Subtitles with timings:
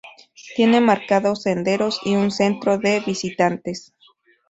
[0.55, 3.93] Tiene marcados senderos y un centro de visitantes.